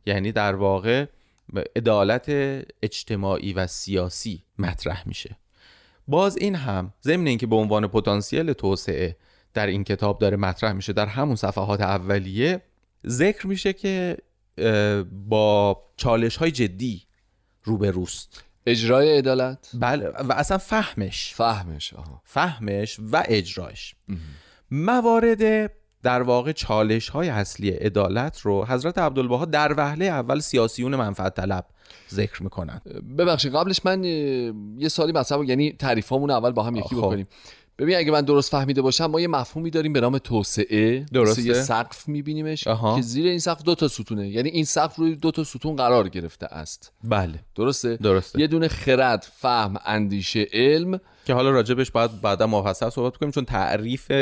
یعنی 0.07 0.33
در 0.33 0.55
واقع 0.55 1.07
عدالت 1.77 2.29
اجتماعی 2.83 3.53
و 3.53 3.67
سیاسی 3.67 4.43
مطرح 4.59 5.09
میشه. 5.09 5.37
باز 6.09 6.37
این 6.37 6.55
هم 6.55 6.93
ضمن 7.03 7.27
اینکه 7.27 7.47
به 7.47 7.57
عنوان 7.57 7.87
پتانسیل 7.87 8.53
توسعه 8.53 9.17
در 9.59 9.67
این 9.67 9.85
کتاب 9.85 10.19
داره 10.19 10.37
مطرح 10.37 10.73
میشه 10.73 10.93
در 10.93 11.07
همون 11.07 11.37
صفحات 11.37 11.81
اولیه 11.81 12.63
ذکر 13.07 13.47
میشه 13.47 13.73
که 13.73 14.17
با 15.29 15.83
چالش 15.97 16.37
های 16.37 16.51
جدی 16.51 17.03
روبروست 17.65 18.45
اجرای 18.67 19.19
عدالت؟ 19.19 19.71
بله 19.75 20.09
و 20.09 20.33
اصلا 20.33 20.59
فهمش. 20.59 21.35
فهمش 21.35 21.95
آها. 21.95 22.23
فهمش 22.25 23.01
و 23.13 23.23
اجرایش. 23.27 23.95
موارد 24.71 25.73
در 26.03 26.23
واقع 26.23 26.53
چالش 26.53 27.09
های 27.09 27.29
اصلی 27.29 27.71
عدالت 27.71 28.41
رو 28.41 28.65
حضرت 28.65 28.99
عبدالبها 28.99 29.45
در 29.45 29.75
وهله 29.77 30.05
اول 30.05 30.41
سیاسیون 30.41 30.97
منفعت 30.97 31.35
طلب 31.35 31.67
ذکر 32.11 32.43
می‌کنن. 32.43 32.81
ببخشید 33.19 33.55
قبلش 33.55 33.81
من 33.85 34.05
یه 34.79 34.89
سالی 34.89 35.13
مثلا 35.13 35.45
یعنی 35.45 35.73
تعریفامون 35.73 36.31
اول 36.31 36.51
با 36.51 36.63
هم 36.63 36.77
یکی 36.77 36.89
خب. 36.89 36.97
بکنیم. 36.97 37.27
ببین 37.79 37.97
اگه 37.97 38.13
من 38.13 38.21
درست 38.21 38.51
فهمیده 38.51 38.83
باشم 38.83 39.07
ما 39.07 39.21
یه 39.21 39.29
مفهومی 39.29 39.71
داریم 39.71 39.93
به 39.93 40.01
نام 40.01 40.19
توسعه. 40.19 41.07
درسته. 41.13 41.43
یه 41.43 41.53
سقف 41.55 42.09
میبینیمش 42.09 42.67
آها. 42.67 42.97
که 42.97 43.03
زیر 43.03 43.27
این 43.27 43.39
سقف 43.39 43.63
دو 43.63 43.75
تا 43.75 43.89
ستونه. 43.89 44.29
یعنی 44.29 44.49
این 44.49 44.65
سقف 44.65 44.97
روی 44.97 45.17
دو 45.17 45.31
تا 45.31 45.45
ستون 45.45 45.77
قرار 45.77 46.09
گرفته 46.09 46.47
است. 46.47 46.93
بله. 47.05 47.41
درسته؟ 47.55 47.97
درسته. 47.97 48.41
یه 48.41 48.47
دونه 48.47 48.69
خرد 48.69 49.27
فهم 49.37 49.77
اندیشه 49.85 50.47
علم. 50.53 51.01
که 51.25 51.35
حالا 51.35 51.51
راجبش 51.51 51.91
باید 51.91 52.21
بعدا 52.21 52.47
مفصل 52.47 52.91
صحبت 52.91 53.17
کنیم 53.17 53.33
چون 53.33 53.45
تعریف 53.45 54.13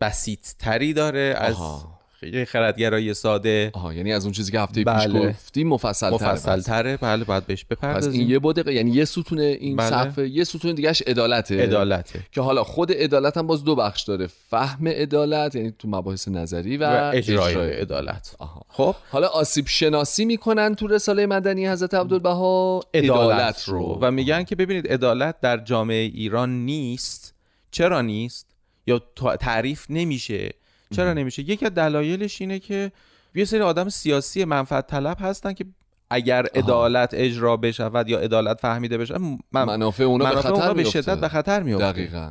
بسیط 0.00 0.46
تری 0.58 0.92
داره 0.92 1.34
از 1.38 1.54
آها. 1.54 1.95
خیلی 2.20 2.44
خردگرایی 2.44 3.14
ساده. 3.14 3.70
آها 3.74 3.94
یعنی 3.94 4.12
از 4.12 4.24
اون 4.24 4.32
چیزی 4.32 4.52
که 4.52 4.60
هفته 4.60 4.84
پیش 4.84 4.86
بله. 4.86 5.28
گفتیم 5.28 5.68
مفصل 5.68 6.10
مفصل 6.10 6.60
تره 6.60 6.96
بله 6.96 7.24
باید 7.24 7.46
بهش 7.46 7.64
پس 7.64 7.68
بپردازیم. 7.68 8.20
این 8.20 8.30
یه 8.30 8.38
بوده 8.38 8.72
یعنی 8.72 8.90
یه 8.90 9.04
ستون 9.04 9.38
این 9.38 9.76
بله. 9.76 9.90
سقف 9.90 10.18
یه 10.18 10.44
ستون 10.44 10.74
دیگهش 10.74 11.02
عدالته. 11.02 11.62
عدالته. 11.62 12.20
که 12.32 12.40
حالا 12.40 12.64
خود 12.64 12.92
عدالت 12.92 13.36
هم 13.36 13.46
باز 13.46 13.64
دو 13.64 13.74
بخش 13.74 14.02
داره. 14.02 14.26
فهم 14.26 14.88
عدالت 14.88 15.54
یعنی 15.54 15.72
تو 15.78 15.88
مباحث 15.88 16.28
نظری 16.28 16.76
و, 16.76 16.84
و 16.84 17.10
اجرای 17.14 17.72
عدالت. 17.72 18.36
آها. 18.38 18.62
خب. 18.68 18.94
حالا 19.10 19.26
آسیب 19.26 19.66
شناسی 19.68 20.24
می‌کنن 20.24 20.74
تو 20.74 20.86
رساله 20.86 21.26
مدنی 21.26 21.68
حضرت 21.68 21.94
عبدالبها 21.94 22.80
عدالت 22.94 23.64
رو. 23.68 23.98
و 24.00 24.10
میگن 24.10 24.44
که 24.44 24.56
ببینید 24.56 24.92
عدالت 24.92 25.40
در 25.40 25.58
جامعه 25.58 25.96
ایران 25.96 26.64
نیست. 26.64 27.34
چرا 27.70 28.00
نیست؟ 28.00 28.46
یا 28.86 29.02
تعریف 29.40 29.86
نمیشه. 29.90 30.50
چرا 30.90 31.12
نمیشه؟ 31.12 31.42
یکی 31.42 31.66
از 31.66 31.74
دلایلش 31.74 32.40
اینه 32.40 32.58
که 32.58 32.92
یه 33.34 33.44
سری 33.44 33.60
آدم 33.60 33.88
سیاسی 33.88 34.44
منفعت 34.44 34.86
طلب 34.86 35.16
هستن 35.20 35.52
که 35.52 35.64
اگر 36.10 36.46
عدالت 36.54 37.10
اجرا 37.12 37.56
بشود 37.56 38.08
یا 38.08 38.18
عدالت 38.18 38.60
فهمیده 38.60 38.98
بشه 38.98 39.18
من 39.52 39.64
منافع 39.64 40.04
اونا 40.04 40.30
به 40.30 40.36
خطر 40.40 40.74
به. 40.74 40.84
شدت 40.84 41.20
به 41.20 41.28
خطر 41.28 41.62
میفته 41.62 41.92
دقیقا. 41.92 42.30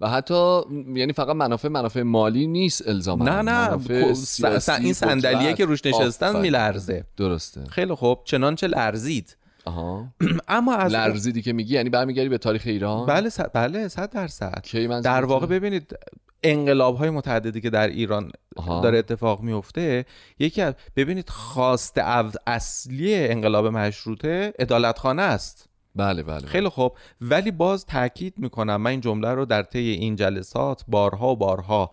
و 0.00 0.08
حتی 0.08 0.60
یعنی 0.94 1.12
فقط 1.12 1.36
منافع 1.36 1.68
منافع 1.68 2.02
مالی 2.02 2.46
نیست 2.46 2.88
الزاما. 2.88 3.24
نه 3.24 3.42
نه. 3.42 4.14
س- 4.14 4.26
سیاسی، 4.26 4.72
این 4.72 4.92
صندلیه. 4.92 5.52
که 5.54 5.64
روش 5.64 5.86
نشستن. 5.86 6.40
میلرزه. 6.40 7.04
درسته. 7.16 7.64
خیلی 7.64 7.94
خوب. 7.94 8.20
چنانچه 8.24 8.66
لرزید. 8.66 9.36
آها. 9.64 10.08
اما 10.48 10.74
از 10.76 10.92
لرزیدی 10.92 11.42
که 11.42 11.52
میگی 11.52 11.74
یعنی 11.74 11.90
برمیگردی 11.90 12.28
به 12.28 12.38
تاریخ 12.38 12.62
ایران؟ 12.66 13.06
بله 13.06 13.28
صد 13.28 13.50
بله 13.54 13.88
صد 13.88 14.10
درصد. 14.10 14.64
در 15.04 15.24
واقع 15.24 15.46
ببینید 15.46 15.96
انقلاب 16.42 16.96
های 16.96 17.10
متعددی 17.10 17.60
که 17.60 17.70
در 17.70 17.88
ایران 17.88 18.30
آها. 18.56 18.80
داره 18.80 18.98
اتفاق 18.98 19.40
میفته 19.40 20.04
یکی 20.38 20.62
از 20.62 20.74
ببینید 20.96 21.28
خواست 21.28 21.98
اصلی 22.46 23.14
انقلاب 23.14 23.66
مشروطه 23.66 24.52
عدالتخانه 24.58 25.22
است. 25.22 25.68
بله 25.96 26.22
بله 26.22 26.46
خیلی 26.46 26.68
خوب. 26.68 26.96
ولی 27.20 27.50
باز 27.50 27.86
تاکید 27.86 28.34
می‌کنم 28.38 28.76
من 28.76 28.90
این 28.90 29.00
جمله 29.00 29.28
رو 29.28 29.44
در 29.44 29.62
طی 29.62 29.78
این 29.78 30.16
جلسات 30.16 30.84
بارها 30.88 31.32
و 31.32 31.36
بارها 31.36 31.90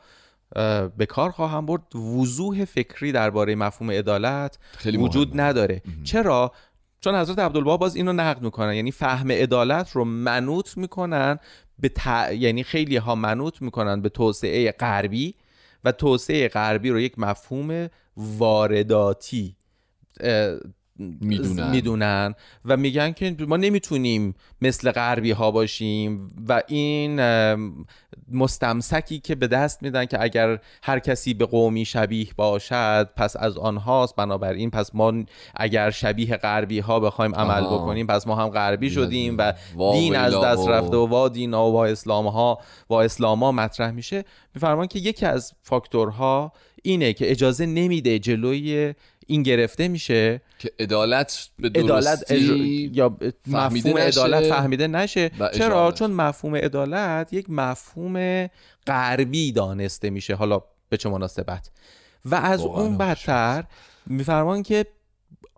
به 0.98 1.06
کار 1.10 1.32
خواهم 1.32 1.66
برد. 1.66 1.96
وضوح 1.96 2.66
فکری 2.66 3.12
درباره 3.12 3.56
مفهوم 3.56 3.92
عدالت 3.92 4.60
وجود 4.86 5.28
مهمه. 5.28 5.44
نداره. 5.44 5.82
چرا؟ 6.04 6.52
چون 7.02 7.16
حضرت 7.16 7.40
عبدالبها 7.40 7.78
باز 7.78 7.96
اینو 7.96 8.14
نقد 8.14 8.42
می‌کنن. 8.42 8.74
یعنی 8.74 8.92
فهم 8.92 9.32
عدالت 9.32 9.92
رو 9.92 10.06
منوط 10.06 10.78
می‌کنن 10.78 11.40
به 11.80 11.90
ت... 11.90 12.32
یعنی 12.32 12.64
خیلی 12.64 12.98
ها 12.98 13.16
منوط 13.16 13.62
می‌کنن 13.62 14.02
به 14.02 14.10
توسعه 14.10 14.72
غربی 14.72 15.36
و 15.84 15.92
توسعه 15.92 16.48
غربی 16.48 16.90
رو 16.90 17.00
یک 17.00 17.20
مفهوم 17.20 17.90
وارداتی 18.18 19.56
می‌دونن. 21.00 21.72
می‌دونن 21.72 22.36
و 22.66 22.78
میگن 22.78 23.12
که 23.12 23.36
ما 23.48 23.58
نمی‌تونیم 23.58 24.36
مثل 24.62 24.92
غربی 24.92 25.32
ها 25.32 25.52
باشیم 25.52 26.32
و 26.50 26.64
این 26.68 27.22
مستمسکی 28.32 29.20
که 29.20 29.36
به 29.36 29.48
دست 29.48 29.84
میدن 29.84 30.06
که 30.06 30.22
اگر 30.22 30.60
هر 30.84 31.00
کسی 31.00 31.34
به 31.34 31.46
قومی 31.46 31.86
شبیه 31.86 32.28
باشد 32.38 33.10
پس 33.16 33.36
از 33.36 33.58
آنهاست 33.58 34.16
بنابراین 34.16 34.70
پس 34.70 34.96
ما 34.96 35.14
اگر 35.56 35.90
شبیه 35.90 36.38
غربی 36.38 36.80
ها 36.80 37.00
بخوایم 37.00 37.36
عمل 37.36 37.64
آها. 37.64 37.78
بکنیم 37.78 38.08
پس 38.08 38.28
ما 38.28 38.36
هم 38.36 38.50
غربی 38.50 38.90
شدیم 38.90 39.36
و 39.38 39.54
دین 39.92 40.16
از 40.16 40.34
دست 40.34 40.68
رفته 40.68 40.98
و 40.98 41.08
وا 41.08 41.30
دینا 41.30 41.70
و 41.70 41.74
وا 41.74 41.86
اسلام 41.86 42.28
ها 42.28 42.60
و 42.90 42.94
اسلام 42.94 43.44
ها 43.44 43.52
مطرح 43.52 43.92
میشه 43.92 44.24
میفرمان 44.56 44.88
که 44.88 45.00
یکی 45.00 45.26
از 45.26 45.54
فاکتورها 45.62 46.52
اینه 46.84 47.14
که 47.14 47.32
اجازه 47.32 47.66
نمیده 47.66 48.20
جلوی 48.20 48.94
این 49.32 49.44
گرفته 49.44 49.88
میشه 49.88 50.42
که 50.60 50.72
عدالت 50.80 51.50
به 51.60 51.70
درستی 51.70 52.36
اج... 52.36 52.98
یا 52.98 53.18
مفهوم 53.48 53.98
عدالت 53.98 54.50
فهمیده 54.50 54.88
نشه. 54.88 55.32
چرا. 55.54 55.92
چون 55.92 56.12
مفهوم 56.12 56.56
عدالت 56.56 57.34
یک 57.34 57.46
مفهوم 57.50 58.48
غربی 58.88 59.52
دانسته 59.52 60.10
میشه. 60.10 60.36
حالا 60.36 60.62
به 60.90 60.98
چه 60.98 61.10
مناسبت. 61.10 61.70
و 62.26 62.36
از 62.36 62.62
اون. 62.62 62.98
بدتر 62.98 63.64
میفرمان 64.06 64.64
که 64.64 64.86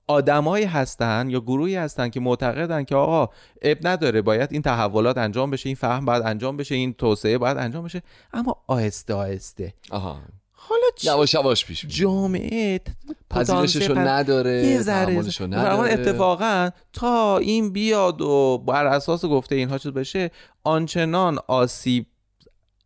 آدمایی 0.07 0.65
هستن 0.65 1.29
یا 1.29 1.39
گروهی 1.39 1.75
هستن 1.75 2.09
که 2.09 2.19
معتقدن 2.19 2.83
که 2.83 2.95
آقا 2.95 3.33
اب 3.61 3.87
نداره 3.87 4.21
باید 4.21 4.53
این 4.53 4.61
تحولات 4.61 5.17
انجام 5.17 5.51
بشه 5.51 5.69
این 5.69 5.75
فهم 5.75 6.05
باید 6.05 6.23
انجام 6.23 6.57
بشه 6.57 6.75
این 6.75 6.93
توسعه 6.93 7.37
باید 7.37 7.57
انجام 7.57 7.83
بشه. 7.83 8.01
اما 8.33 8.57
آهسته 8.67 9.13
آهسته. 9.13 9.73
آها. 9.91 10.21
حالا 10.69 10.81
چی 10.95 11.07
یواش 11.07 11.33
یواش 11.33 11.65
پیش. 11.65 11.85
جامعه 11.85 12.81
پذیرششو 13.29 13.99
نداره 13.99 14.67
یه 14.67 14.81
ذره 14.81 15.45
نداره 15.47 15.93
اتفاقا 15.93 16.69
تا 16.93 17.37
این 17.37 17.73
بیاد 17.73 18.21
و 18.21 18.63
بر 18.67 18.85
اساس 18.85 19.25
گفته 19.25 19.55
اینها 19.55 19.77
چیز 19.77 19.91
بشه 19.91 20.31
آنچنان 20.63 21.39
آسیب 21.47 22.05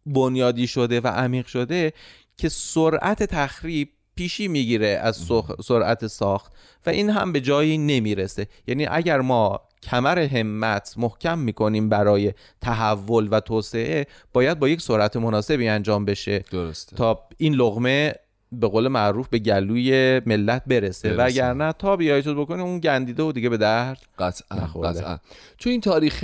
بنیادی 0.05 0.67
شده 0.67 1.01
و 1.01 1.07
عمیق 1.07 1.47
شده 1.47 1.93
که 2.37 2.49
سرعت 2.49 3.23
تخریب 3.23 3.89
پیشی 4.15 4.47
می‌گیره 4.47 4.87
از 4.87 5.19
سرعت 5.63 6.07
ساخت 6.07 6.51
و 6.85 6.89
این 6.89 7.09
هم 7.09 7.31
به 7.31 7.41
جایی 7.41 7.77
نمی‌رسه 7.77 8.47
یعنی 8.67 8.85
اگر 8.85 9.21
ما 9.21 9.66
کمر 9.83 10.19
همت 10.19 10.93
محکم 10.97 11.39
می‌کنیم 11.39 11.89
برای 11.89 12.33
تحول 12.61 13.27
و 13.31 13.39
توسعه 13.39 14.07
باید 14.33 14.59
با 14.59 14.69
یک 14.69 14.81
سرعت 14.81 15.17
مناسبی 15.17 15.67
انجام 15.67 16.05
بشه 16.05 16.39
درسته 16.51 16.95
تا 16.95 17.19
این 17.37 17.53
لغمه 17.53 18.13
به 18.51 18.67
قول 18.67 18.87
معروف 18.87 19.27
به 19.27 19.39
گلوی 19.39 20.21
ملت 20.25 20.63
برسه, 20.67 21.13
برسه. 21.13 21.23
وگرنه 21.23 21.73
تا 21.73 21.95
بیای 21.95 22.23
چیز 22.23 22.33
بکنه 22.33 22.61
اون 22.61 22.79
گندیده 22.79 23.23
و 23.23 23.31
دیگه 23.31 23.49
به 23.49 23.57
درد 23.57 23.97
قطعا. 24.19 24.57
قطعا 24.83 25.17
تو 25.57 25.69
این 25.69 25.81
تاریخ 25.81 26.23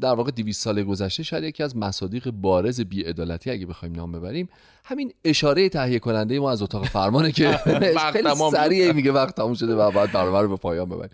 در 0.00 0.14
واقع 0.14 0.30
200 0.30 0.62
سال 0.62 0.82
گذشته 0.82 1.22
شاید 1.22 1.44
یکی 1.44 1.62
از 1.62 1.76
مصادیق 1.76 2.30
بارز 2.30 2.80
بیعدالتی 2.80 3.50
اگه 3.50 3.66
بخوایم 3.66 3.94
نام 3.94 4.12
ببریم 4.12 4.48
همین 4.84 5.12
اشاره 5.24 5.68
تهیه 5.68 5.98
کننده 5.98 6.40
ما 6.40 6.50
از 6.50 6.62
اتاق 6.62 6.86
فرمانه 6.86 7.32
که 7.32 7.52
خیلی. 8.12 8.28
سریع 8.52 8.92
میگه 8.92 9.12
وقت 9.12 9.36
تموم 9.36 9.54
شده 9.54 9.74
و 9.74 9.90
باید 9.90 10.12
برنامه 10.12 10.40
رو 10.40 10.48
به 10.48 10.56
پایان 10.56 10.88
ببریم. 10.88 11.10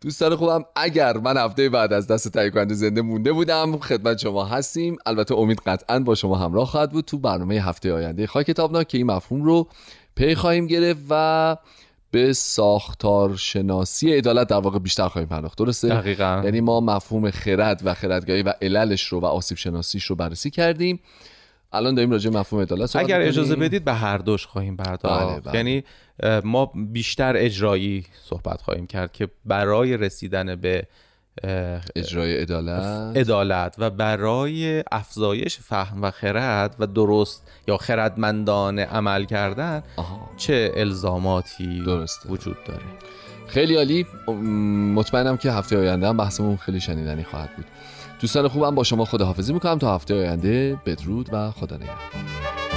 دوستان 0.00 0.36
خوبم 0.36 0.64
اگر 0.76 1.16
من 1.16 1.36
هفته 1.36 1.68
بعد 1.68 1.92
از 1.92 2.06
دست 2.06 2.28
تهیه 2.28 2.50
کننده 2.50 2.74
زنده 2.74 3.02
مونده 3.02 3.32
بودم 3.32 3.78
خدمت 3.78 4.18
شما 4.18 4.44
هستیم. 4.44 4.96
البته 5.06 5.34
امید 5.34 5.60
قطعا 5.66 5.98
با 6.00 6.14
شما 6.14 6.36
همراه 6.36 6.66
خواهد 6.66 6.90
بود 6.90 7.04
تو 7.04 7.18
برنامه 7.18 7.54
هفته 7.54 7.92
آینده 7.92 8.26
خواهی 8.26 8.44
کتابناک 8.44 8.88
که 8.88 8.98
این 8.98 9.06
مفهوم 9.06 9.42
رو 9.42 9.68
پی 10.14 10.34
خواهیم 10.34 10.66
گرفت 10.66 11.00
و 11.10 11.56
به 12.10 12.32
ساختار 12.32 13.36
شناسی 13.36 14.12
عدالت 14.14 14.48
در 14.48 14.56
واقع 14.56 14.78
بیشتر 14.78 15.08
خواهیم 15.08 15.28
پرداخت. 15.28 15.58
درسته؟ 15.58 15.88
دقیقاً. 15.88 16.40
یعنی 16.44 16.60
ما 16.60 16.80
مفهوم 16.80 17.30
خرد 17.30 17.80
و 17.84 17.94
خردگاهی 17.94 18.42
و 18.42 18.54
عللش 18.62 19.06
رو 19.06 19.20
و 19.20 19.24
آسیب 19.24 19.58
شناسیش 19.58 20.04
رو 20.04 20.16
بررسی 20.16 20.50
کردیم. 20.50 21.00
الان 21.72 21.94
داریم 21.94 22.10
راجع 22.10 22.30
مفهوم 22.30 22.62
عدالت 22.62 22.96
اگر 22.96 23.04
می‌کنیم. 23.04 23.28
اجازه 23.28 23.56
بدید 23.56 23.84
به 23.84 23.94
هر 23.94 24.18
دوش 24.18 24.46
خواهیم 24.46 24.76
پرداخت 24.76 25.24
بله، 25.24 25.40
بله. 25.40 25.56
یعنی 25.56 25.84
ما 26.44 26.72
بیشتر 26.74 27.36
اجرایی 27.36 28.06
صحبت 28.24 28.62
خواهیم 28.62 28.86
کرد 28.86 29.12
که 29.12 29.28
برای 29.44 29.96
رسیدن 29.96 30.56
به 30.56 30.86
اجرای 31.96 32.36
عدالت 32.36 33.16
عدالت 33.16 33.74
و 33.78 33.90
برای 33.90 34.84
افزایش 34.92 35.58
فهم 35.58 36.02
و 36.02 36.10
خرد 36.10 36.76
و 36.78 36.86
درست 36.86 37.50
یا 37.68 37.76
خردمندانه 37.76 38.84
عمل 38.84 39.24
کردن 39.24 39.82
آها. 39.96 40.30
چه 40.36 40.72
الزاماتی 40.76 41.82
درسته. 41.86 42.28
وجود 42.28 42.56
داره 42.66 42.84
خیلی 43.48 43.76
عالی 43.76 44.06
مطمئنم 44.94 45.36
که 45.36 45.52
هفته 45.52 45.78
آینده 45.78 46.08
هم 46.08 46.16
بحثمون 46.16 46.56
خیلی 46.56 46.80
شنیدنی 46.80 47.24
خواهد 47.24 47.56
بود 47.56 47.66
دوستان 48.20 48.48
خوبم 48.48 48.74
با 48.74 48.84
شما 48.84 49.04
خداحافظی 49.04 49.52
می‌کنم. 49.52 49.78
تا 49.78 49.94
هفته 49.94 50.14
آینده 50.14 50.78
بدرود 50.86 51.28
و 51.32 51.50
خدا 51.50 51.76
نگهدار. 51.76 52.69